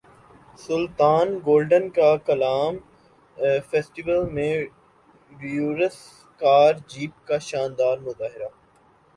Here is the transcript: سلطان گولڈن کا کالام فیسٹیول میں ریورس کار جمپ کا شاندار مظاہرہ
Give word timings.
سلطان 0.59 1.27
گولڈن 1.45 1.87
کا 1.89 2.15
کالام 2.25 2.77
فیسٹیول 3.69 4.29
میں 4.31 4.53
ریورس 5.31 5.97
کار 6.41 6.73
جمپ 6.87 7.27
کا 7.27 7.37
شاندار 7.49 7.97
مظاہرہ 7.99 8.49